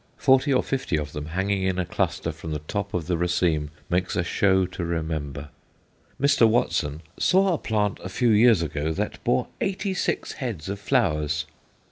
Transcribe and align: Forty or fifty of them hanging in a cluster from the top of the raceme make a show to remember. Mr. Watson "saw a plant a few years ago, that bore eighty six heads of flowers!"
Forty 0.17 0.51
or 0.51 0.63
fifty 0.63 0.97
of 0.97 1.11
them 1.13 1.27
hanging 1.27 1.61
in 1.61 1.77
a 1.77 1.85
cluster 1.85 2.31
from 2.31 2.53
the 2.53 2.57
top 2.67 2.95
of 2.95 3.05
the 3.05 3.17
raceme 3.19 3.69
make 3.87 4.15
a 4.15 4.23
show 4.23 4.65
to 4.65 4.83
remember. 4.83 5.49
Mr. 6.19 6.49
Watson 6.49 7.03
"saw 7.19 7.53
a 7.53 7.59
plant 7.59 7.99
a 8.03 8.09
few 8.09 8.29
years 8.31 8.63
ago, 8.63 8.93
that 8.93 9.23
bore 9.23 9.45
eighty 9.61 9.93
six 9.93 10.31
heads 10.31 10.69
of 10.69 10.79
flowers!" 10.79 11.45